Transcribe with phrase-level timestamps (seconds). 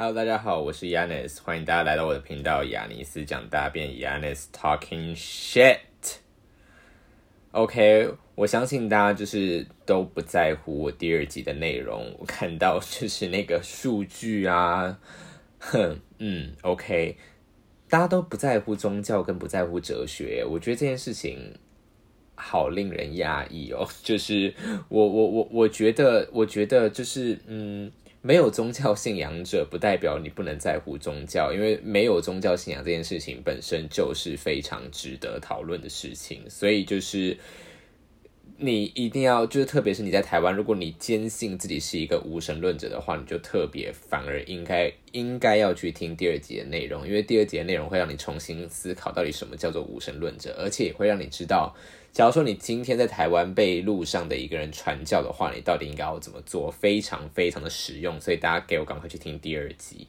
[0.00, 5.80] Hello，大家好，我是 Yanis，欢迎大家来到我的频道亚尼斯讲大便 Yanis Talking Shit。
[7.50, 12.14] OK，我相信大家就是都不在乎我第二集的内容。
[12.20, 15.00] 我看到就是那个数据啊，
[15.58, 17.16] 哼，嗯，OK，
[17.88, 20.44] 大家都不在乎宗教，跟不在乎哲学。
[20.48, 21.58] 我觉得这件事情
[22.36, 23.84] 好令人压抑哦。
[24.04, 24.54] 就是
[24.88, 27.90] 我我我我觉得，我觉得就是嗯。
[28.20, 36.42] 没有宗教信仰者，不代表你不能在乎宗教，因为没有宗教信仰这件事情本身就是非常值得讨论的事情。
[36.50, 37.38] 所以就是
[38.56, 51.74] 你一定要，就是特别是你在台湾，如果你坚信自己是一个无神论者的话，你就特别反而应该应该要去听第二集的内容，因为第二集的内容会让你重新思考到底什么叫做无神论者，而且也会让你知道。
[52.12, 56.70] 假如说你今天在台湾被路上的一个人传教的话，你到底应该要怎么做？
[56.70, 60.08] 非常非常的实用，所以大家给我赶快去听第二集。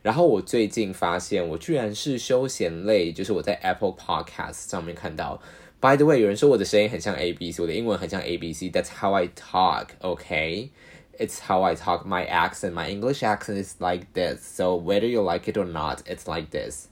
[0.00, 5.42] 然后我最近发现，我居然是休闲类，就是我在 Apple Podcast 上面看到。
[5.80, 8.70] By the way，有人说我的声音很像 A B C，我的英文很像 A B C。
[8.70, 9.88] That's how I talk.
[10.00, 10.70] Okay,
[11.18, 12.04] it's how I talk.
[12.04, 14.40] My accent, my English accent is like this.
[14.42, 16.86] So whether you like it or not, it's like this.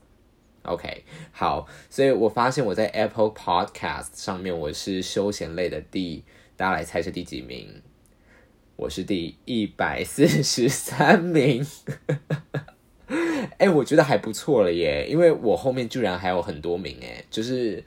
[0.67, 6.25] OK，好，所以我发现我在 Apple Podcast 上面我是休闲类的第，
[6.57, 7.83] 大家来猜是第几名？
[8.75, 11.65] 我是第一百四十三名。
[13.59, 17.85] 哎，我觉得还不错了耶，因为我后面居然还有很多名哎，就是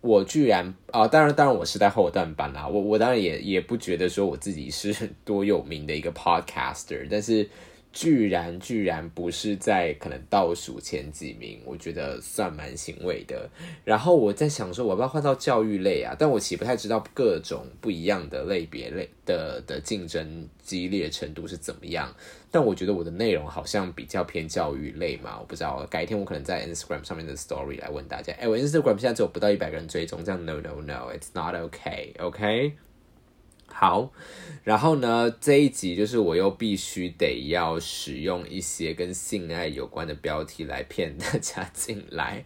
[0.00, 7.48] 我居然啊，当然当然我是在后段班啦，我我当然也也不觉得说我自己是多有名的一个 Podcaster，但是。
[7.96, 13.48] 居然居然不是在可能倒数前几名，我觉得算蛮欣慰的。
[13.86, 16.14] 然后我在想说，我要不要换到教育类啊？
[16.18, 22.14] 但我其实不太知道各种不一样的类别类的的竞争激烈程度是怎么样。
[22.50, 25.86] 但我觉得我的内容好像比较偏教育类嘛，我不知道。
[25.88, 28.34] 改天我可能在 Instagram 上面的 Story 来问大家。
[28.34, 32.85] 哎，我 Instagram 现在只有不到一百个人追踪，这样 No No No，It's not OK，OK。
[33.68, 34.10] 好，
[34.64, 42.42] 然后呢，这一集就是我又必须得要使用一些跟性爱有关的标题来骗大家进来。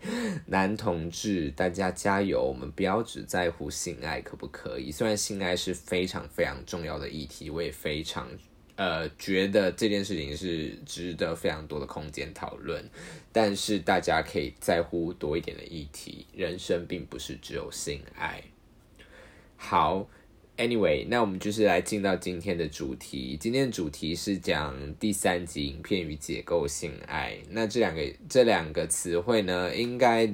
[0.47, 4.91] 男同志，大家加油，我们不要只在乎性爱，可不可以？
[4.91, 8.29] 虽然性爱是非常非常重要的议题，我也非常
[8.75, 12.85] 呃觉得这件事情是值得非常多的空间讨论，
[13.31, 16.27] 但是大家可以在乎多一点的议题。
[16.35, 18.43] 人生并不是只有性爱。
[19.57, 20.09] 好。
[20.61, 23.35] Anyway，那我们就是来进到今天的主题。
[23.41, 27.35] 今天的主题是讲第三集影片与解构性爱。
[27.49, 30.31] 那这两个这两个词汇呢，应该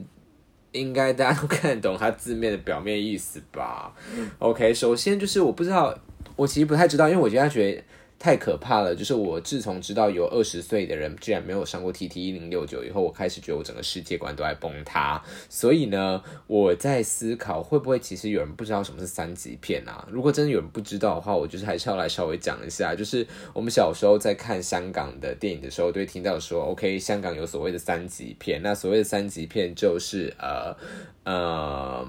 [0.72, 3.94] 应该大家都看得懂它字面的表面意思吧
[4.40, 5.96] ？OK，首先就是我不知道，
[6.34, 7.84] 我其实不太知道，因为我觉得觉得。
[8.18, 8.94] 太可怕了！
[8.94, 15.22] 就是我自从知道有二十岁的人居然没有上过 T T 一零六九以后，我开始觉得我整个世界观都在崩塌。
[15.48, 20.08] 所以呢，我在思考会不会其实有人不知道什么是三级片啊？
[20.10, 22.94] 如果真的有人不知道的话，我就是还是要来稍微讲一下。
[22.94, 28.60] 就是我们小时候在看香港的电影的时候，都会听到说，OK，香港有所谓的三级片。
[28.62, 30.74] 那所谓的三级片就是呃
[31.24, 32.06] 呃。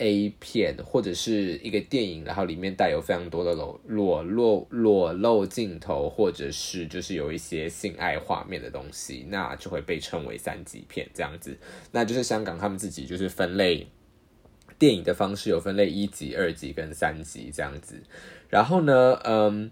[0.00, 11.56] A 片或者是一个电影，然后里面带有非常多的裸裸露裸露镜头，或者是就是有一些性爱画面的东西，那就会被称为三级片这样子。
[11.92, 13.86] 那就是香港他们自己就是分类
[14.78, 18.02] 电影的方式有分类一级、二级跟三级这样子。
[18.48, 19.70] 然后呢，嗯，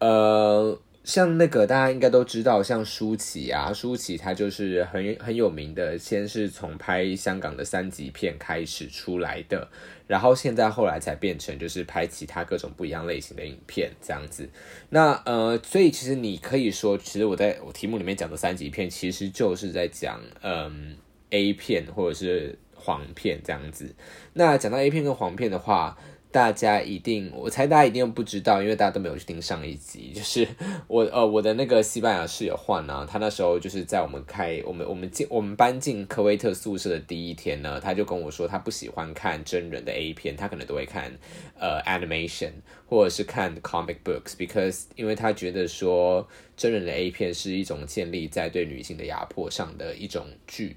[0.00, 0.78] 呃。
[1.06, 9.68] 像那个大家应该都知道，像舒淇啊，舒淇她就是很很有名的，先是从拍香港的三级片开始出来的，
[10.08, 14.48] 然后现在后来才变成就是拍其他各种不一样类型的影片这样子。
[14.90, 20.96] 那呃，所以其实你可以说，其实我在我题目里面讲的三级片，其实就是在讲嗯
[21.30, 23.94] A 片或者是黄片这样子。
[24.32, 25.96] 那讲到 A 片跟黄片的话。
[26.36, 30.12] 大家一定，我猜大家一定不知道，因为大家都没有去听上一集。
[30.14, 30.46] 就是
[30.86, 41.10] 我呃，我的那个西班牙室友换呢，他那时候就是在我们开我们我们进我们搬进科威特宿舍的第一天呢，他就跟我说他不喜欢看真人的 A 片，他可能都会看
[41.58, 42.50] 呃 animation
[42.86, 50.76] 或者是看 comic books，because 因为他觉得说真人的 A 片是一种建立在对女性的压迫上的一种剧。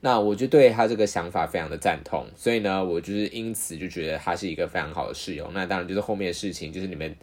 [0.00, 5.50] 那我就对他这个想法非常的赞同，所以呢，我就是因此就觉得他是一个非常好的室友。
[5.52, 7.16] 那当然就是后面的事情，就是你们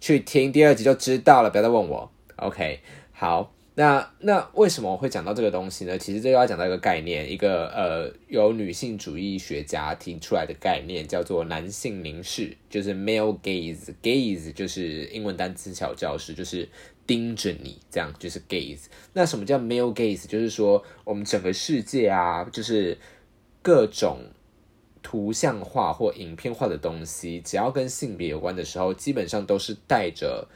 [0.00, 2.10] 去听第二集就知道了，不要再问我。
[2.36, 2.80] OK，
[3.12, 3.52] 好。
[3.80, 5.96] 那那为什么我会讲到这个东西呢？
[5.96, 13.94] 其实这个要讲到一个概念，一个呃由女性主义学家提出来的概念，叫做男性凝视，就是 male gaze。
[14.02, 16.68] gaze 就是英文单词小教室，就是
[17.06, 18.84] 盯着你，这样就是 gaze。
[19.14, 20.26] 那什么叫 male gaze？
[20.26, 22.98] 就是说我们整个世界啊，就是
[23.62, 24.18] 各种
[25.02, 30.46] 图像化或影片化的东西，只要跟性别有关的时候，基本上都是带着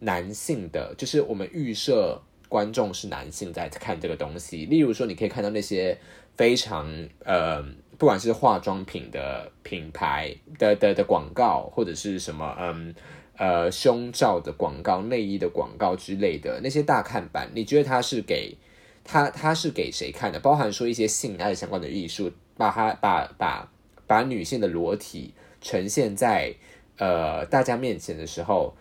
[0.00, 2.20] 男性的，就是我们预设。
[2.54, 5.98] 观众是男性在看这个东西，例如说，你可以看到那些
[6.36, 6.86] 非常
[7.24, 7.60] 呃，
[7.98, 12.94] 不管是化妆品的品牌的的的广告，或者是什么嗯
[13.36, 18.56] 呃胸罩的广告、内衣的广告之类的那些大看板，你觉得它是给
[19.02, 20.38] 它它是给谁看的？
[20.38, 23.68] 包含说一些性爱相关的艺术，把它把把
[24.06, 26.54] 把女性的裸体呈现在
[26.98, 28.76] 呃大家面前的时候，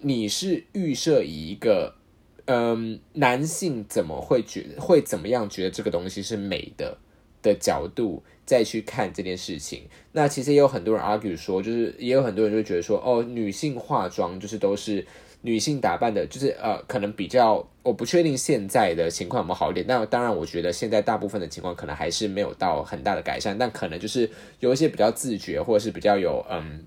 [0.00, 1.96] 你是预设一个。
[2.46, 6.98] 嗯，男性怎么会觉得会怎么样觉得这个东西是美的
[7.42, 9.82] 的角度再去看这件事情？
[10.12, 15.06] 那其实也有很多人 argue 说，就是也有很多人就觉得说，哦，女性化妆就是都是
[15.40, 19.86] 女性打扮的，就是呃，可能比较我不确定现在的情况有没有好一点。
[19.88, 24.28] 但当然，我觉得现在大部分的情况可能还是没有到很大的改善，但可能就是
[24.60, 26.84] 有一些比较自觉或者是比较有嗯。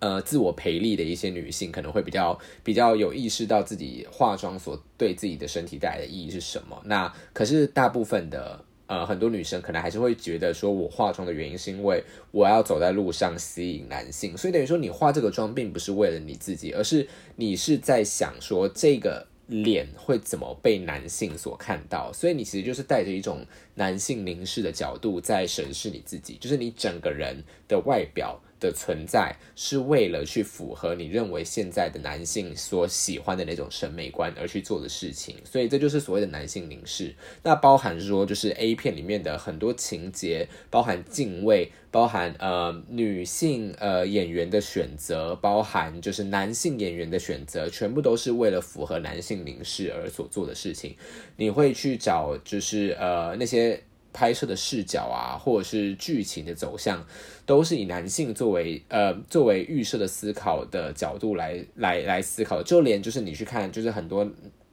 [0.00, 6.80] 呃，自我培力的一些女性可能会比较比较有意识到自己化妆所对自己的身体带来的意义是什么。
[6.84, 28.40] 那可是大部分的呃很多女生可能还是会觉得说，我化妆的原因是因为我要走在路上吸引男性，所以等于说你化这个妆并不是为了你自己，而是你是在想说这个脸会怎么被男性所看到，所以你其实就是带着一种男性凝视的角度在审视你自己，就是你整个人的外表。
[28.60, 37.14] 的存在是为了去符合你认为现在的男性所喜欢的那种审美观而去做的事情，所以这就是所谓的男性凝视。
[37.42, 50.96] 那包含说，就是 A 片里面的很多情节，包含敬畏，包含呃女性呃演员的选择，包含就是男性演员的选择，全部都是为了符合男性凝视而所做的事情。
[51.36, 53.82] 你会去找就是呃那些。
[54.18, 57.06] 拍摄的视角啊，或者是剧情的走向，
[57.46, 62.60] 都是以男性作为呃作为预设的思考的角度来来来思考。
[62.60, 64.28] 就连就是你去看，就是很多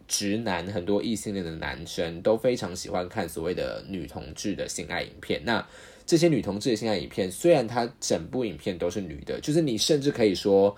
[0.08, 5.40] 直男、很多异性恋的男生都非常喜欢看所谓的女同志的性爱影片。
[5.46, 5.64] 那
[6.08, 10.76] 这些女同志的性爱影片，虽然它整部影片都是女的，就是你甚至可以说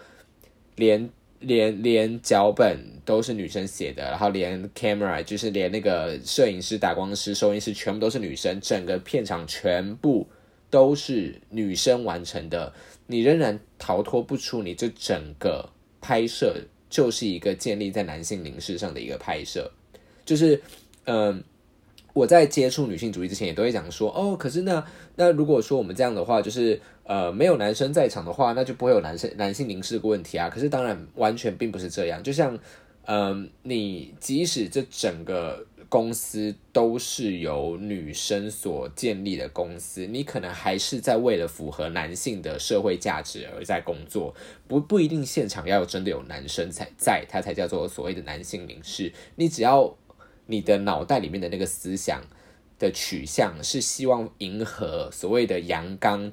[0.75, 1.09] 连。
[1.39, 10.27] 连连脚本都是女生写的，然后连 camera 就是连那个摄影师、打光师、收音师全部都是女生，整个片场全部
[10.69, 12.73] 都是女生完成的，
[13.05, 15.67] 你仍然逃脱不出你这整个
[16.01, 16.55] 拍摄
[16.89, 19.71] 就是一个建立在男性凝视上的一个拍摄，
[20.25, 20.61] 就是
[21.05, 21.43] 嗯。
[22.17, 24.83] 我在接触女性主义之前，也都会讲说，哦，可是那
[25.17, 30.49] 那如果说我们这样的话，就是呃没有男生在场的话，那就不会有男生男性凝视的问题啊。
[30.49, 32.57] 可是当然完全并不是这样，就像
[33.05, 44.33] 嗯，你即使这整个公司都是由女生所建立的公司，你可能还是在为了符合男性的社会价值而在工作，
[44.67, 49.13] 不不一定现场要真的有男生才在，它才叫做所谓的男性凝视。
[49.35, 49.95] 你只要。
[50.47, 52.23] 你的脑袋里面的那个思想
[52.79, 56.31] 的取向是希望迎合所谓的阳刚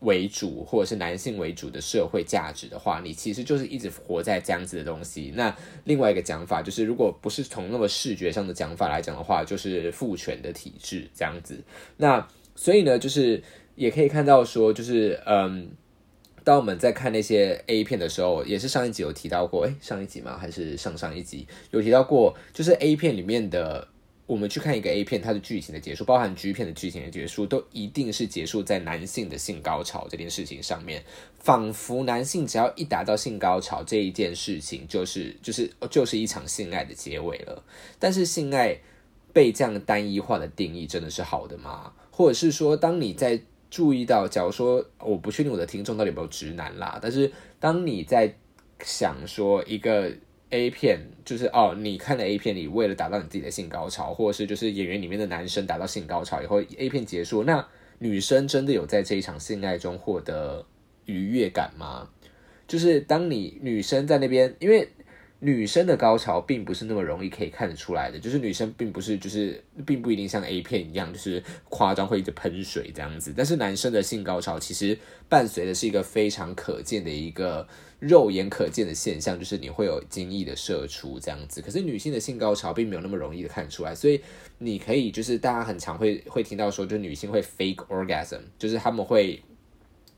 [0.00, 5.32] 为主，或者是男性为主的社会价值的话，你其实就是一直活在这样子的东西。
[5.36, 11.62] 那另外一个讲法就是，如果不是从那么视觉上的讲法来讲的话，就是父权的体制这样子。
[11.96, 13.42] 那所以呢，就是
[13.74, 15.70] 也可以看到说，就是嗯。
[16.46, 20.38] 当我们在看那些 A 片的时候，也是上一集有提到过，哎，上一集吗？
[20.38, 22.36] 还是上上一集有提到过？
[22.54, 23.88] 就是 A 片里面的，
[24.26, 31.02] 我们去看一个 A 片，它的剧情的结束，包含 G 片的剧情的结束，都一定是结束在男性的性高潮这件事情上面，
[31.40, 37.64] 仿佛男性只要一达到性高潮这一件事情，就是就是就是一场性爱的结尾了。
[37.98, 38.78] 但是性爱
[39.32, 41.92] 被这样单一化的定义，真的是好的吗？
[42.12, 48.32] 或者是说，当你在注意到，假如说我不确定我的听众到底有没有直男啦，但是当你在
[48.82, 50.10] 想说一个
[50.50, 57.66] A 片，就是哦，你看了 A 片，你为了达到你自己的性高潮，或者是就是演员里面的男生达到性高潮以后，A 片结束，那
[57.98, 60.64] 女生真的有在这一场性爱中获得
[61.06, 62.08] 愉悦感吗？
[62.68, 64.88] 就是当你女生在那边，因为
[65.38, 73.34] 女生的高潮并不是那么容易可以看得出来的，就是女生并不是就是并不一定像 A 片一样，就是夸张会一直喷水这样子。
[73.36, 81.60] 但是男生的性高潮其实伴随的是一个非常可见的一个肉眼可见的现象，就是你会有精液的射出这样子。
[81.60, 84.20] 可是女性的性高潮并没有那么容易的看出来，所以
[84.58, 89.42] 你可以就是大家很常会会听到说，就女性会 fake orgasm，就是他们会。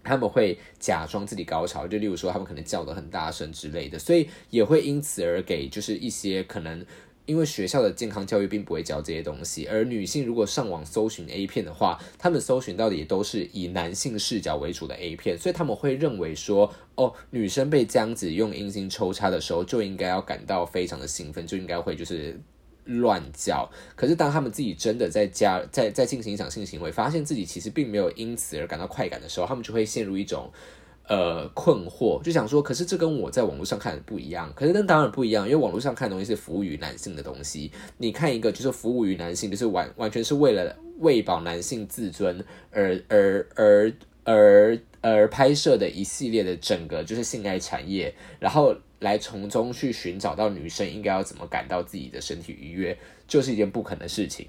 [0.08, 6.84] 他们会假装自己高潮，就例如说他们可能叫的很大声之类的，所以也会因此而给就是一些可能
[7.26, 22.40] 因为学校的健康教育并不会教这些东西，而女性如果上网搜寻 A 片的话，他们搜寻到的也都是以男性视角为主的 A 片，所以他们会认为说，哦，女生被这样子用阴茎抽插的时候就应该要感到非常的兴奋，就应该会就是。
[22.88, 30.50] 乱叫，可是当他们自己真的在家在在进行一场性行为，发现自己其实并没有因此而感到快感的时候，他们就会陷入一种
[31.06, 34.50] 呃困惑，就想说，可是这跟我在网络上看的不一样。
[34.56, 43.92] 可是那当然不一样，因为网络上看的东西是服务于男性的东西，你看一个就是服务于男性，就是完完全是为了喂饱男性自尊而而而
[44.24, 48.74] 而而拍摄的一系列的整个就是性爱产业，然后。
[49.00, 54.46] 来从中去寻找到女生应该要怎么感到自己的身体愉悦，就是一件不可能的事情。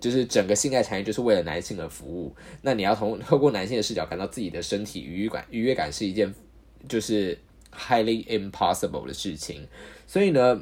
[0.00, 6.34] 就是整个性爱产业就是为了男性而服务，那你要从透过男性的视角感到自己的身体愉悦感，愉悦感是一件
[6.88, 7.38] 就是
[7.72, 9.66] highly impossible 的事情。
[10.06, 10.60] 所以呢，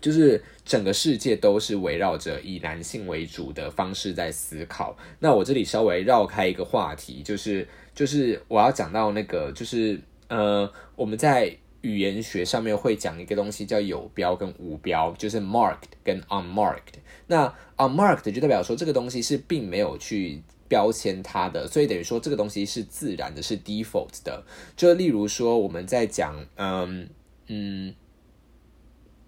[0.00, 4.96] 就是整个世界都是围绕着以男性为主的方式在思考。
[5.20, 11.56] 那我这里稍微绕开一个话题，就是就是我要讲到那个，就是呃，我们在。
[11.86, 16.98] 语言学上面会讲一个东西叫有标跟无标，就是 marked 跟 unmarked。
[17.28, 24.44] 那 unmarked 就代表说这个东西是并没有去标签它的，所以等于说这个东西是自然的，是 default 的。
[24.76, 27.08] 就例如说我们在讲，嗯
[27.46, 27.94] 嗯，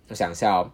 [0.08, 0.72] 我想一下哦。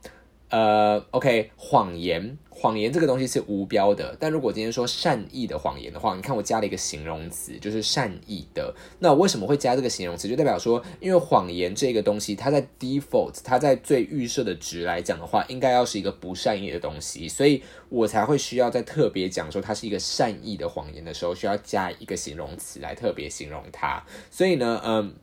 [0.54, 4.16] 呃，OK，谎言，谎言这个东西是无标的。
[4.20, 8.72] 但如果今天说善意的谎言的话，你看我加了一个形容词，就是善意的。
[9.00, 10.28] 那为什么会加这个形容词？
[10.28, 24.00] 就代表说，因为谎言这个东西，它在 default，它在最预设的值来讲的话，应该要是一个不善意的东西，所以我才会需要在特别讲说它是一个善意的谎言的时候，需要加一个形容词来特别形容它。
[24.30, 25.16] 所以呢，嗯。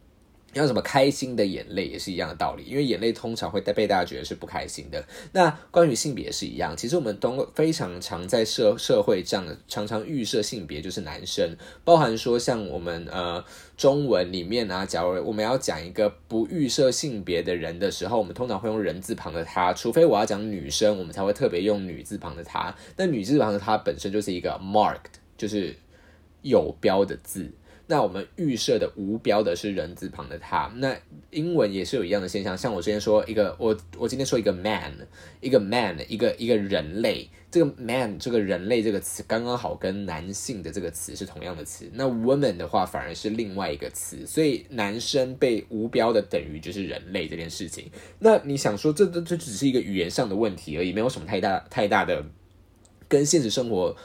[0.54, 5.04] 像什么开心的眼泪也是一样的道理，因为眼泪通常会被大家觉得是不开心的。
[5.32, 13.44] 那关于性别也是一样，其实我们都非常常在社社会这样常常预设性别就是男生，包含说像我们呃
[13.78, 22.76] 中文里面啊，假如我们要讲一个不预设性别的人的时候，我们通常会用人字旁的他，除非我要讲女生，我们才会特别用女字旁的她。
[22.98, 25.76] 那女字旁的她本身就是一个 marked，就是
[26.42, 27.52] 有标的字。
[27.92, 30.96] 那我们预设的无标的是人字旁的他，那
[31.30, 32.58] 英文也是有一样的现象。
[32.58, 34.94] 像我之前说一个，我我今天说一个 man，
[35.42, 41.92] 一个 man，一个一个人类，这个 man 这个人类这个词刚刚好跟男性的这个词是同样的词。
[41.92, 47.92] 那 woman 的话反而是另外一个词，所以男生被无标的等于就是人类这件事情。
[48.20, 52.24] 那你想说这这这只是一个语言上的问题而已，没有什么太大太大的
[53.10, 53.98] 跟现实生活。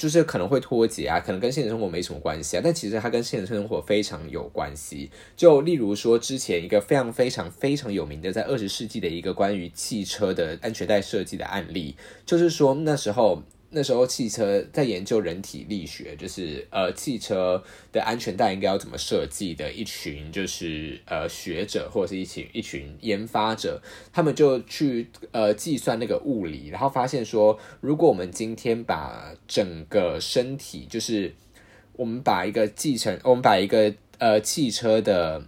[0.00, 5.10] 就是可能会脱节啊，可能跟现实生活没什么关系啊，但其实它跟现实生活非常有关系。
[5.36, 13.42] 就例如说，之前一个非常非常非常有名的，在二十世纪的一个关于汽车的安全带设计的案例，就是说那时候。
[13.72, 17.62] 那时候汽车在研究人体力学，就是呃汽车
[17.92, 23.80] 的安全带应该要怎么设计的一群就是呃学者或者是一群一群研发者，
[24.12, 31.32] 他们就去呃计算那个物理，然后发现说，如果我们今天把整个身体，就是
[31.92, 35.44] 我们把一个继承，我们把一个呃汽车的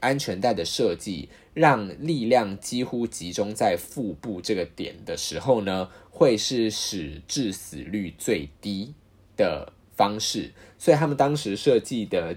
[0.00, 5.88] 安全带的设计，让力量几乎集中在腹部这个点的时候呢？
[6.10, 8.92] 会是使致死率最低
[9.36, 12.36] 的方式，所以他们当时设计的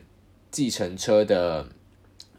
[0.52, 1.68] 计程车的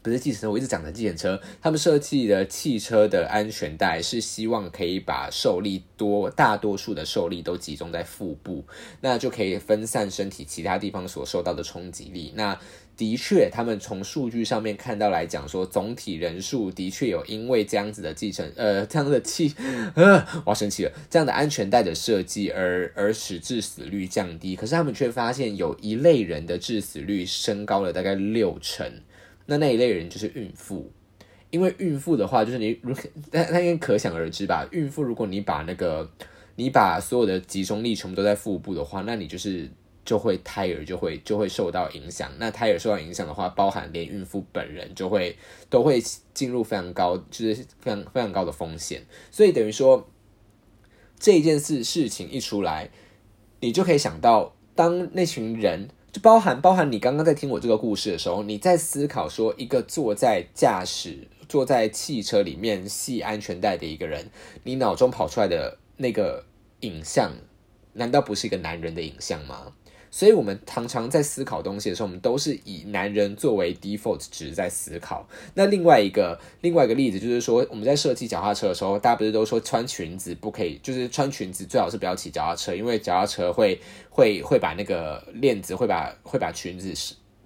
[0.02, 8.64] 不是计程车，我一直讲的计程车，他们设计的汽车的安全带是希望可以把受力多大多数的受力都集中在腹部，
[9.00, 12.32] 那就可以分散身体其他地方所受到的冲击力。
[12.34, 12.58] 那
[12.94, 19.54] 的确，他们从数据上面看到来讲，说总体人数的确有因为这样子的计程，呃， 这样的气，
[19.96, 24.54] 呃，我要生气了，这样的安全带的设计而而使致死率降低。
[24.54, 28.86] 可是他们却发现有一类人的致死率升高了大概六成，
[29.46, 30.90] 那那一类人就是孕妇，
[31.50, 32.94] 因为孕妇的话，就是你如
[33.30, 34.66] 那那应该可想而知吧？
[34.72, 36.10] 孕妇如果你把那个
[36.56, 39.70] 你把所有的集中力全部都在腹部的话，那你就是。
[40.04, 42.28] 就会胎儿就会就会受到影响。
[42.38, 45.36] 那胎儿受到影响的话，包含连孕妇本人就会
[45.70, 46.02] 都会
[46.34, 49.00] 进入非常高，就是非常非常高的风险。
[49.30, 50.10] 所以等于说，
[51.20, 52.90] 这一件事事情一出来，
[53.60, 64.30] 你就可以想到，当那群人就包含包含你刚刚在听我这个故事的时候，你在思考说，一个坐在驾驶坐在汽车里面系安全带的一个人，
[64.64, 66.44] 你脑中跑出来的那个
[66.80, 67.32] 影像。
[67.94, 69.74] 难道不是一个男人的影像吗？
[70.14, 75.26] 所以，我们常常在思考东西的时候，我们都是以男人作为 default 值在思考。
[75.54, 86.92] 那另外一个另外一个例子就是说，我们在设计脚踏车的时候，大家不是都说穿裙子不可以，就是穿裙子最好是不要骑脚踏车，因为脚踏车会会会把那个链子会把会把裙子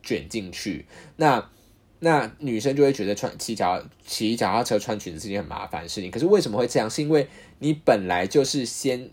[0.02, 0.86] 卷进去。
[1.14, 1.48] 那
[2.00, 6.10] 那女生就会觉得穿骑脚骑脚踏车穿裙子是一件很麻烦的事情。
[6.10, 6.90] 可是为什么会这样？
[6.90, 7.28] 是因为
[7.60, 9.10] 你本来就是先。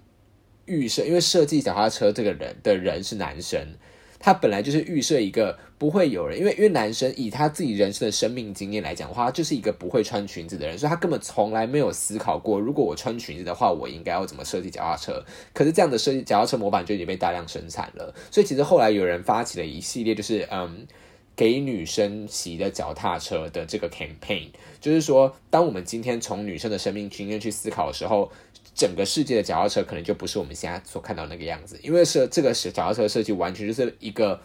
[0.65, 3.75] 预设，因为设计脚踏车这个人的人是男生，
[4.19, 15.21] 他本来就是预设一个不会有人，因为因为男生以他自己人生的生命经验来讲的话，就是一个不会穿裙子的人，所以他根本从来没有思考过，如果我穿裙子的话，我应该要怎么设计脚踏车。
[15.53, 20.87] 可是这样的设计脚踏车模板就已经被大量生产了，所以其实后来有人发起了一系列，就是嗯，
[21.35, 24.47] 给女生骑的脚踏车的这个 campaign，
[24.79, 28.31] 就是说，当我们今天从女生的生命经验去思考的时候。
[28.75, 34.39] 整个世界的脚踏车可能就不是我们现在所看到那个样子，因为是这个是脚踏车设计完全就是一个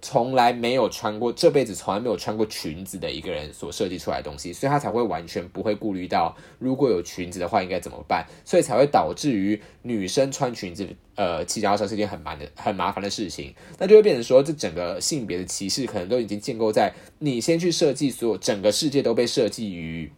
[0.00, 20.12] 从来没有穿过这辈子从来没有穿过裙子的一个人所设计出来的东西，所以他才会完全不会顾虑到如果有裙子的话应该怎么办，所以才会导致于女生穿裙子呃骑脚踏车是件很麻的很麻烦的事情，那就会变成说这整个性别的歧视可能都已经建构在你先去设计所有整个世界都被设计于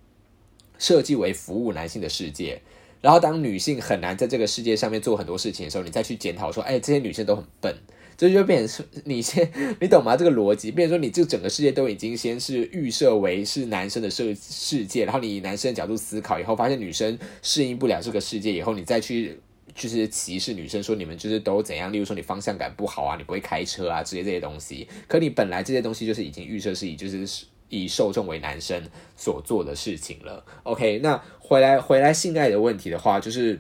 [0.79, 2.61] 设计为服务男性的世界。
[3.00, 7.75] 然后，当女性很难在这个世界上面做很多事情的时候，你再去检讨说，哎，这些女性都很笨，
[8.14, 10.14] 这就变成你先， 你懂吗？
[10.16, 19.38] 这个逻辑，变成说你这整个世界都已经先是预设为是男生的世世界，然后你以男生的角度思考以后，发现女生适应不了这个世界以后，你再去
[19.75, 21.90] 就是歧视女生，说你们就是都怎样？
[21.90, 24.87] 例如说你方向感不好啊，你不会开车啊，这些这些东西。
[25.09, 27.26] 可你本来这些东西就是已经预设是以就是。
[27.71, 28.87] 以受众为男生
[29.17, 30.45] 所做的事情了。
[30.65, 33.59] OK，那回来回来性爱的问题的话，就是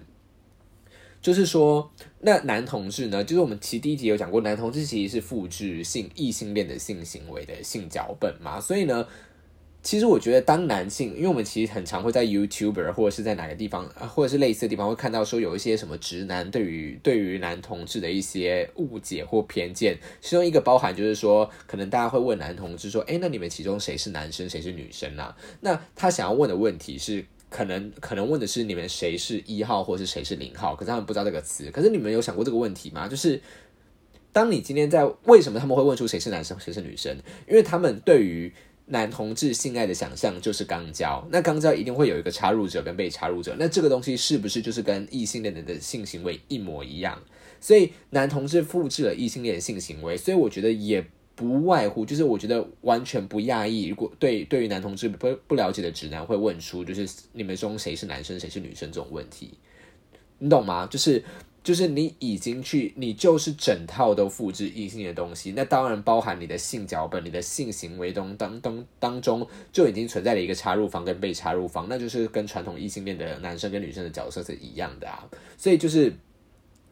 [1.22, 1.90] 就是说，
[2.20, 3.24] 那男同志呢？
[3.24, 9.06] 就是我们其第一集有讲过，男同志其实是复制性异性恋的性行为的性脚本嘛，所以呢。
[9.82, 19.98] 其实我觉得，当男性，因为我们其实很常会在 YouTuber 或者是在哪个地方，或者是类似的地方，会看到说有一些什么直男对于对于男同志的一些误解或偏见。
[20.20, 30.76] 其中一个包含就是说，可能大家会问男同志说：“哎，那你们其中谁是男生，谁是女生啊？”那他想要问的问题是，可能可能问的是你们谁是一号，或是谁是零号？
[30.76, 31.70] 可是他们不知道这个词。
[31.70, 33.08] 可是你们有想过这个问题吗？
[33.08, 33.40] 就是
[34.30, 37.16] 当你今天在为什么他们会问出谁是男生，谁是女生？
[37.48, 38.52] 因为他们对于
[38.92, 47.16] 男同志性爱的想象就是肛交，那肛交一定会有一个插入者跟被插入者，那这个东西是不是就是跟异性恋人的性行为一模一样？
[47.60, 59.54] 所以男同志复制了异性恋性行为，所以我觉得也不外乎就是我觉得完全不讶异，如果对对于男同志不不了解的直男会问出就是你们中谁是男生谁是女生这种问题，
[60.38, 60.86] 你懂吗？
[60.90, 61.22] 就是。
[61.62, 75.28] 就是你已经去，你就是整套都复制异性的东西，那当然包含你的性脚本、你的性行为中当当当中就已经存在了一个插入方跟被插入方，那就是跟传统异性恋的男生跟女生的角色是一样的啊。
[75.58, 76.10] 所以就是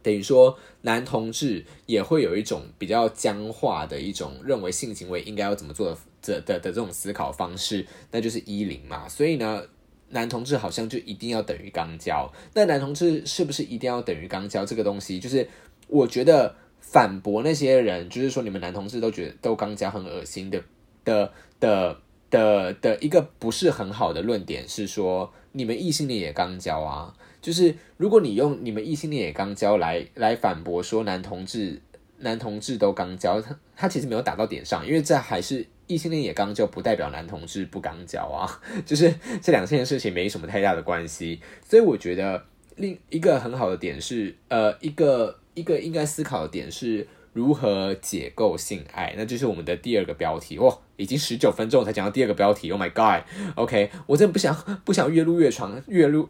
[0.02, 9.08] 等于说，男同志也会有一种比较僵化的一种认为性行为应该要怎么做的的的的这种思考方式，那就是一零嘛。
[9.08, 9.62] 所以呢。
[10.10, 14.64] 男同志好像就一定要等于肛交，那男同志是不是一定要等于肛交？
[14.64, 15.46] 这个东西就是
[15.86, 20.62] 我觉得反驳那些人，就是说你们男同志都觉得都肛交很恶心的
[21.04, 21.96] 的的
[22.30, 31.82] 的的一个不是很好的论点是说，你们异性恋也肛交啊，就是如果你用你们异性恋也肛交来来反驳说男同志
[32.18, 35.66] 男同志都肛交，他他其实没有打到点上，因为这还是。
[35.88, 42.44] 异性恋也刚交不代表男同志不刚交啊，就是这两件事情没什么太大的关系，所以我觉得
[42.76, 50.58] 另一个很好的点是，呃，一个一个应该思考的点是如何解构性爱，那就是我们的第二个标题。
[50.58, 56.28] 哇，已经十九分钟才讲到第二个标题，Oh my God！OK，我真的不想不想越录越长，越录，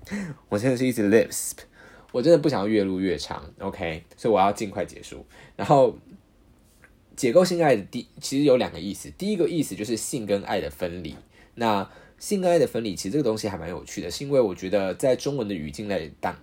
[0.50, 1.52] 我真的是一直 lips，
[2.12, 5.24] 我真的不想越录越长，OK，所以我要尽快结束，
[5.56, 5.96] 然后。
[7.18, 11.16] 解构性爱的第其实有两个意思，第一个意思就是性跟爱的分离。
[11.56, 16.36] 那性跟爱的分离，其实这个东西还蛮有趣的，是因为我觉得在中文的语境类当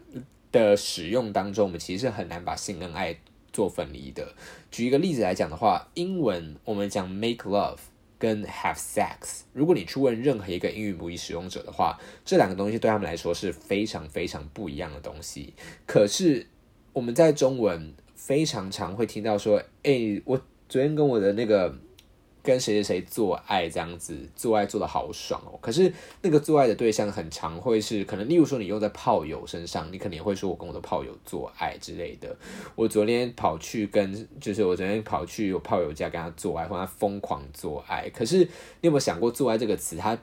[0.51, 3.17] 的使用当中，我们其实是很难把性跟爱
[3.53, 4.35] 做分离的。
[4.69, 7.77] 举一个例子来讲的话，英文我们讲 make love
[8.19, 15.53] 跟 have sex，如果你去问任何一个英语母语使用者的话，这两个东西对他们来说是非常非常不一样的东西。
[15.85, 16.47] 可是
[16.91, 21.75] 我们在中文非常常会听到说，哎，我昨天跟我的那个。
[22.45, 25.57] 跟谁谁谁做爱这样子，做爱做的好爽哦。
[25.59, 32.37] 可是那个做爱的对象很常会是，可能例如说你用在炮友身上，你可能也会说我跟我的炮友做爱之类的。
[32.75, 38.07] 我昨天跑去跟，就是我昨天跑去我炮友家跟他做爱，或他疯狂做爱。
[38.11, 38.47] 可是你
[38.81, 40.15] 有没有想过，做爱这个词它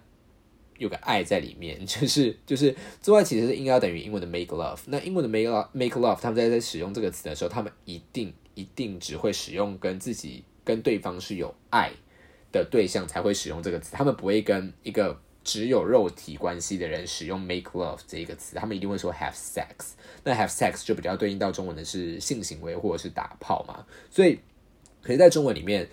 [0.79, 4.79] 有个爱在里面， 就是就是做爱其实是应该要等于英文的 make love。
[4.87, 11.93] 那英文的 make love make love，他们在在使用这个词的时候，他们一定一定只会使用跟自己跟对方是有爱。
[12.53, 19.93] 的对象才会使用这个词，他们不会跟一个只有肉体关系的人使用 make love 这一个词，他们一定会说 have sex。
[20.23, 23.87] 那 have sex 就比较对应到中文的是性行为或者是打炮嘛。
[24.11, 24.39] 所以，
[25.01, 25.89] 可是在中文里面，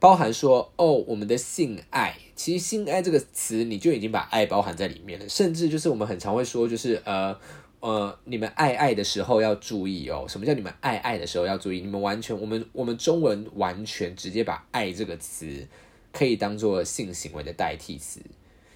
[0.00, 7.38] 包含说哦，我们的性爱，其实性爱这个词你就已经把爱包含在里面了，甚至就是我们很常会说，就是呃。
[7.80, 10.26] 呃，你们爱爱的时候要注意哦。
[10.28, 11.80] 什么叫你们爱爱的时候要注意？
[11.80, 15.66] 你们完全，我们我们中文完全直接把“爱”这个词
[16.12, 18.20] 可以当做性行为的代替词，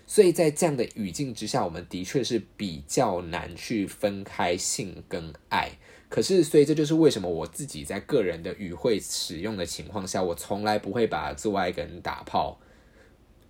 [0.07, 5.73] 所以在这样的语境之下，我们的确是比较难去分开性跟爱。
[6.09, 12.61] 可是，所以这就是为什么我自己在个人的语汇使用的情况下，我从来不会把做爱跟打炮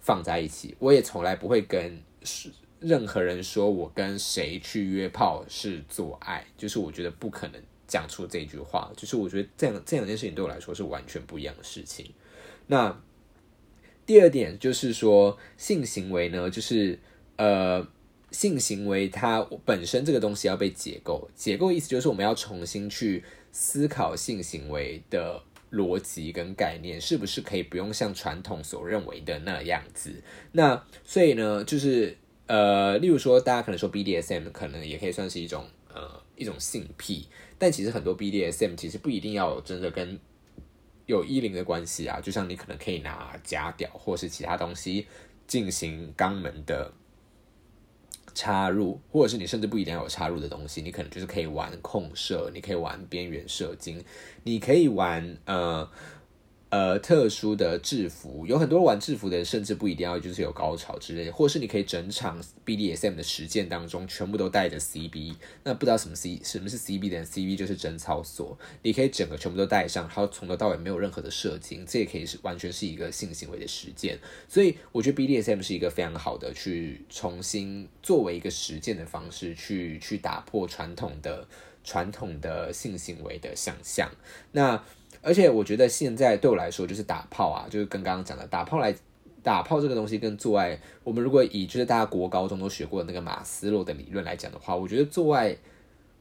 [0.01, 2.51] 放在一起，我也从来不会跟是。
[2.83, 8.93] 任何人说我跟谁去约炮是做爱，就是我觉得不可能讲出这句话。
[8.97, 12.13] 就是我觉得这样这两件事情对我来说是完全不一样的事情。
[12.67, 13.01] 那
[14.05, 16.99] 第二点就是说性行为呢，就是
[17.37, 17.87] 呃
[18.33, 25.41] 性行为它本身这个东西要被解构，解构意思就是我们要重新去思考性行为的
[25.71, 30.23] 逻辑跟概念是不是可以不用像传统所认为的那样子。
[30.51, 32.17] 那所以呢，就是。
[32.53, 37.27] 呃，例如说，大家可能说 BDSM 可能也可以算是一种呃一种性癖，
[37.59, 40.21] 但其实很多 BDSM 其实不一定要真的跟
[41.07, 45.07] 有衣领的关系啊，就像你可能可以拿假屌或是其他东西
[45.47, 46.93] 进行肛门的
[48.35, 54.05] 插入，或者是你甚至不一定要有插入的东西，你可能就是可以玩控射，你可以玩边缘射精，
[54.43, 55.89] 你可以玩呃。
[56.73, 65.35] 呃，特殊的制服有很多玩制服的，甚至不一定要就是有高潮之类的，或是你可以整场 BDSM 的实践当中全部都带着 CB。
[65.65, 74.19] 那不知道什么 C 什么是 CB 的 CB 就是贞操锁，你可以整个全部都带上，然后从头到尾没有任何的射精，这也可以是完全是一个性行为的实践。
[74.49, 81.47] 所以我觉得 BDSM 是一个非常好的去重新作为一个实践的方式，去去打破传统的
[81.85, 84.11] 传统的性行为的想象。
[84.53, 84.83] 那
[85.23, 88.95] 而且我觉得现在对我来说，就是打炮啊，就是跟刚刚讲的打炮来
[89.43, 95.57] 打炮这个东西跟做爱，我们如果以就是大家国高中都学过的那个马斯洛的理论来讲的话，我觉得做爱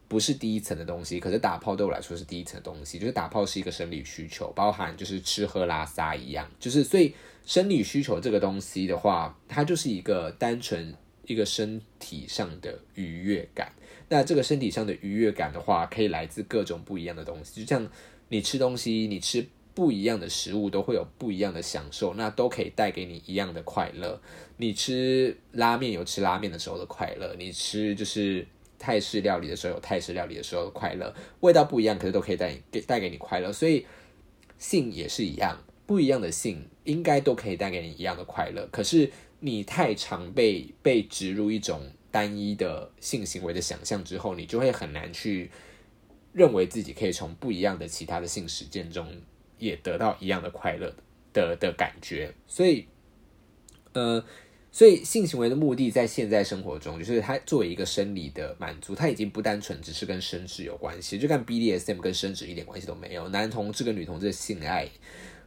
[0.08, 3.00] 不是第一层的东西，可是打炮对我来说是第一层的东西。
[3.00, 7.14] 就是打炮是一个生理需求，包含就是吃喝拉撒一样，就是所以
[7.46, 10.94] 生理需求这个东西的话，它就是一个单纯
[11.26, 13.72] 一个身体上的愉悦感。
[14.10, 17.90] 那这个身体上的愉悦感的话，可以来自各种不一样的东西，就像。
[18.32, 24.22] 你吃东西，你吃不一样的食物都会有不一样的享受，那都可以带给你一样的快乐。
[24.56, 28.48] 你吃拉面有吃拉面的时候的快乐，你吃就是
[28.80, 33.52] 泰式料理的时候有泰式料理的时候的快乐，味道不一样，可是都可以带给带给你快乐。
[33.52, 33.86] 所以
[34.58, 38.66] 性也是一样，不一样的性应该都可以带给你一样的快乐。
[38.72, 45.52] 可是你太常被被植入一种单一的性行为的想象之后，你就会很难去。
[46.34, 49.06] 认为自己可以从不一样的其他的性实践中
[49.58, 50.94] 也得到一样的快乐
[51.34, 52.88] 的的感觉，所以，
[53.94, 54.24] 呃，
[54.72, 63.30] 所以性行为的目的在现在生活中，就是它作为一个生理的满足，它已经不单纯只是跟生殖有关系，就看 BDSM 跟生殖一点关系都没有。
[63.30, 64.88] 男同志跟女同志的性爱，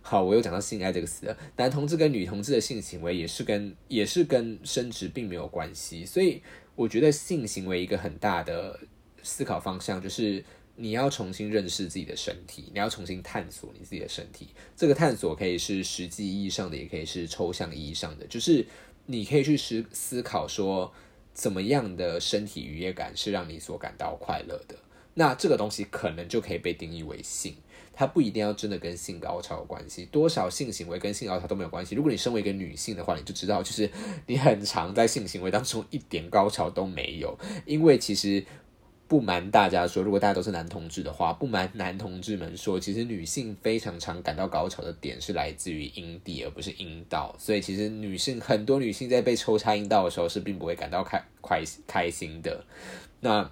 [0.02, 1.34] 好，我又讲到性爱这个词。
[1.56, 6.42] 男同志跟女同志的性行为也是跟也是跟生殖并没有关系，所以
[6.76, 8.78] 我觉得性行为一个很大的
[9.22, 10.44] 思考方向就是。
[10.76, 14.48] 你要重新认识自己的身体，你要重新探索你自己的身体。
[14.76, 18.26] 这个探索可以是实际意义上的，也可以是抽象意义上的。
[18.26, 18.66] 就是
[19.06, 20.92] 你可以去思思考说，
[21.32, 24.74] 怎么样的身体愉悦感是让你所感到快乐的？
[25.14, 27.54] 那这个东西可能就可以被定义为性，
[27.92, 30.04] 它不一定要真的跟性高潮有关系。
[30.06, 31.94] 多少性行为跟性高潮都没有关系。
[31.94, 33.88] 如果你身为一个女性的话，你就知道，就是
[34.26, 38.44] 你很常在性行为当中一点高潮都没有，因为其实。
[39.06, 47.34] 不瞒大家说，如果大家都是男同志的话，不瞒男同志们说，其实女性非常常感到高潮的点是来自于阴蒂，而不是阴道。
[47.38, 52.64] 所以其实女性很多女性在被抽插阴道的时候是并不会感到开快开心的。
[53.20, 53.50] 那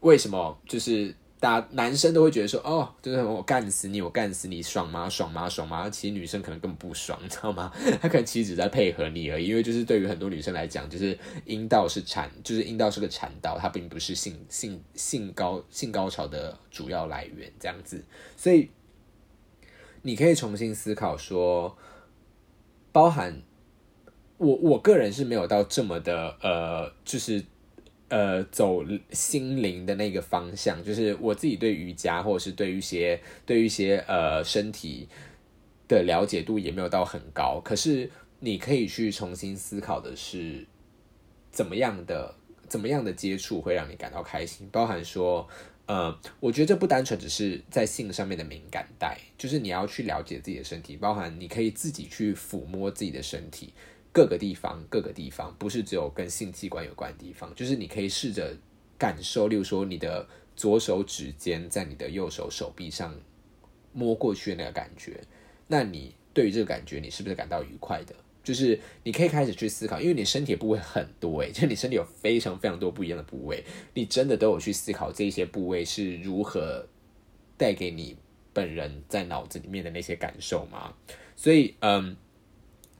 [0.00, 0.58] 为什么？
[0.66, 5.06] 就是大家男生都会觉得说，哦，就是我干死你，我干死你，爽吗？
[5.06, 5.46] 爽吗？
[5.46, 5.88] 爽吗？
[5.90, 7.70] 其实女生可能根本不爽，你知道吗？
[8.00, 9.48] 她可能其实只在配合你而已。
[9.48, 18.02] 因为就是对于很多女生来讲，就是阴道是产，就是阴道是个产道，它并不是性性性高性高潮的主要来源，这样子。
[18.34, 18.70] 所以
[20.00, 21.76] 你可以重新思考说，
[22.92, 23.42] 包含
[24.38, 27.44] 我我个人是没有到这么的呃，就是。
[28.08, 35.08] 呃，走心灵的那个方向，就是我自己对瑜伽，或者是对于一些对于一些呃身体
[35.88, 37.60] 的了解度也没有到很高。
[37.64, 40.64] 可是你可以去重新思考的是，
[41.50, 42.32] 怎么样的
[42.68, 44.68] 怎么样的接触会让你感到开心？
[44.70, 45.48] 包含说，
[45.86, 53.72] 呃，我觉得这不单纯只是在性上面的敏感带，就是你要去了解自己的身体，包含你可以自己去抚摸自己的身体。
[54.16, 58.56] 各个地方，各个地方不是只有跟性器官有关的地方，就是你可以试着
[58.96, 60.26] 感受，例如说你的
[60.56, 63.14] 左手指尖在你的右手手臂上
[63.92, 65.20] 摸过去的那个感觉，
[65.66, 68.14] 那你对于这个感觉，你是不是感到愉快的？
[68.42, 76.86] 就是你可以开始去思考，因为你身体部位很多诶，就你身体有非常非常多不一样的部位，你真的都有去思考这些部位是如何
[77.58, 78.16] 带给你
[78.54, 80.94] 本人在脑子里面的那些感受吗？
[81.36, 82.16] 所以，嗯。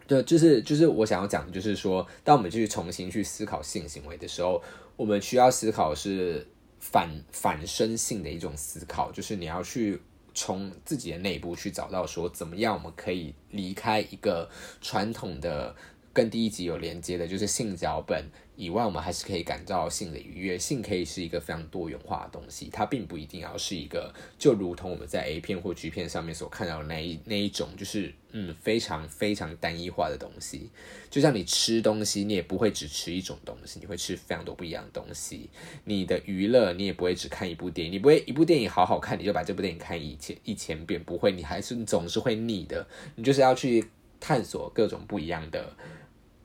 [0.06, 4.62] 对，就是就是我想要讲的，就是说，当我们去重新去思考性行为的时候，
[4.96, 6.46] 我们需要思考是
[6.78, 10.00] 反反身性的一种思考，就是你要去
[10.32, 14.48] 从自己的内部去找到说，怎么样我们可以离开一个
[14.80, 15.74] 传统的
[16.12, 18.24] 跟第一集有连接的，就是性脚本。
[18.56, 20.58] 以外，我们还是可以感到性的愉悦。
[20.58, 30.70] 性可以是一个非常多元化的东西，它并不一定要是一个，就如同我们在 A 片或 G 片上面所看到的那一那一种，就是嗯非常非常单一化的东西。
[31.10, 35.50] 就像你吃东西，你也不会只吃一种东西，你会吃非常多不一样的东西。
[35.84, 42.86] 你的娱乐，你也不会只看一部电影，你不会一部电影好好看，你就把这部电影看一千一千遍，不会，你还是总是会腻的。
[43.16, 43.84] 你就是要去
[44.18, 45.76] 探索各种不一样的。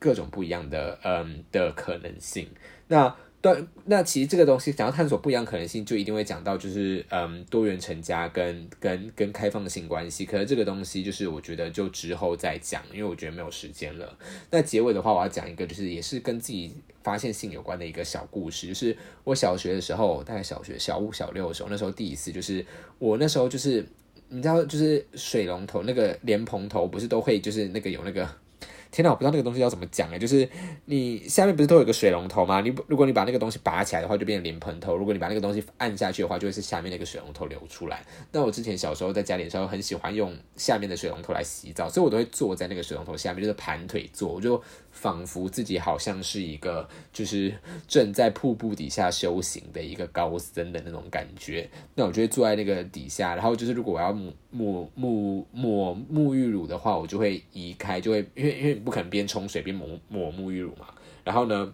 [0.02, 2.48] 各种不一样的嗯的可能性，
[2.88, 10.24] 那对那其实这个东西想要探索不一样可能性，就一定会讲到就是嗯多元成家跟跟跟开放性关系。
[10.24, 14.18] 可是这个东西就是我觉得就之后再讲，因为我觉得没有时间了。
[14.50, 22.64] 那结尾的话，我要讲一个就是也是跟自己发现性有关的一个小故事，就是我小学的时候，大概小学小五小六的时候，那时候第一次就是
[22.98, 23.84] 我那时候就是
[24.28, 28.28] 你知道就是水龙头那个莲蓬头不是都会就是那个有那个。
[28.92, 30.46] 天哪，我不知道那个东西要怎么讲哎，就是
[30.84, 32.60] 你下面不是都有个水龙头吗？
[32.60, 38.04] 你如果你把那个东西拔起来的话，就变成莲蓬头；如果你把那个东西按下去的话，就会是下面那个水龙头流出来。
[38.30, 47.54] 那我之前小时候在家里的时候，很喜欢用下面的水龙头来洗澡，所以我都会坐在那个水龙头下面，就是盘腿坐，我就仿佛自己好像是一个就是
[47.88, 51.66] 正在瀑布底下修行的一个高僧的那种感觉。
[51.94, 55.42] 那我就会坐在那个底下，然后就是如果我要沐沐沐
[56.82, 58.72] 话，我就会移开，就会因为因为。
[58.82, 60.88] 不可能边冲水边抹抹沐浴乳嘛？
[61.22, 61.72] 然后呢，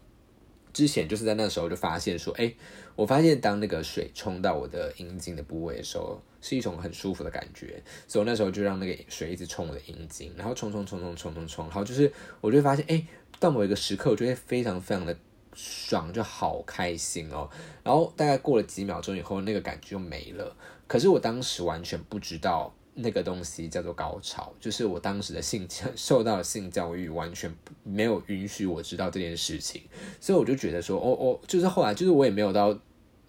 [0.75, 2.53] 之前就是在那时候就发现说，哎，
[2.95, 7.83] 我发现当那个水冲到我的阴茎的部位的时候，是一种很舒服的感觉。
[8.07, 13.03] 所以那时候就让那个水一直冲我的阴茎，然后冲冲冲冲冲冲冲，然后就是我就发现，哎，
[13.41, 15.17] 到某一个时刻，我就会非常非常的
[15.55, 17.49] 爽，就好开心哦。
[17.83, 20.55] 然后大概过了几秒钟以后，那个感觉就没了。
[20.87, 22.75] 可是我当时完全不知道。
[23.01, 27.49] 那个东西叫做高潮，就是我当时的性 受到性教育完全
[27.85, 29.83] 没有允许我知道这件事情，
[30.21, 32.75] 所以我就觉得说，哦哦，就是后来就是我也没有到，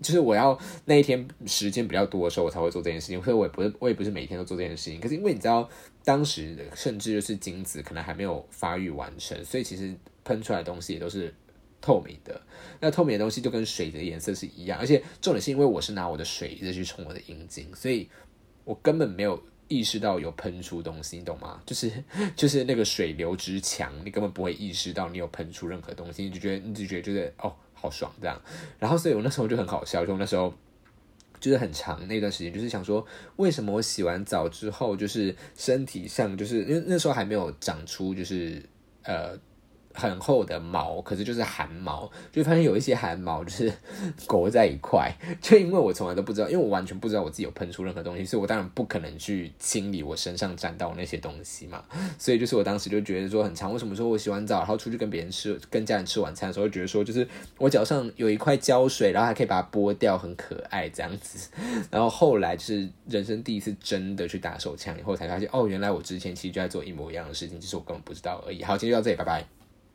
[0.02, 5.00] 就是我要那一天时间比较多的时候，我才会做这件事情，所以我也不是我也不是每天都做这件事情。
[5.00, 5.70] 可是因为你知道，
[6.04, 11.32] 当时甚至就是精子可能还没有发育完成，所以其实喷出来的东西也都是
[11.80, 12.42] 透明的。
[12.80, 18.10] 那透明的东西就跟水的颜色是一样，而且重点是因为我是拿我的水一直去冲我的阴茎，所以
[18.66, 19.40] 我根本没有。
[19.70, 21.62] 意识到有喷出东西，你懂吗？
[21.66, 21.90] 就是
[22.36, 28.42] 就是那个水流之强，你根本不会意识到你有喷出任何东西，你就觉得你就觉得就是哦好爽这样。
[28.78, 30.54] 然后所以我那时候就很好笑，就那时候
[31.40, 33.06] 就是很长那段时间，就是想说
[33.38, 38.62] 为什么我洗完澡之后，就是身体上就是因为那时候还没有长出就是
[39.04, 39.38] 呃。
[40.00, 43.72] 很厚的毛，可是就是汗毛，就发现有一些汗毛就是
[44.26, 51.84] 裹在一块，就因为我从来都不知道，因为我完全不知道我自己有喷出任何东西，所以我当然不可能去清理我身上沾到那些东西嘛，
[52.18, 61.50] 所以就是我当时就觉得说很长，为什么说我洗完澡然后出去跟别人吃，跟家人吃晚餐的时候，觉得说就是我脚上有一块胶水，然后还可以把它剥掉，很可爱这样子，
[61.92, 68.64] 然后后来就是人生第一次真的去打手枪以后才发现，哦，原来我之前其实就在做一模一样的事情，只是我根本不知道而已。
[68.64, 69.59] 好，今天就到这里，拜拜。